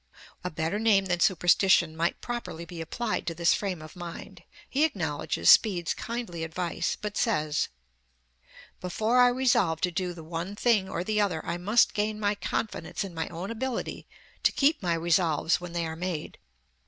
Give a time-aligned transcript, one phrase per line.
[0.43, 4.41] A better name than "superstition" might properly be applied to this frame of mind.
[4.67, 7.67] He acknowledges Speed's kindly advice, but says:
[8.79, 12.33] "Before I resolve to do the one thing or the other, I must gain my
[12.33, 14.07] confidence in my own ability
[14.41, 16.39] to keep my resolves when they are made.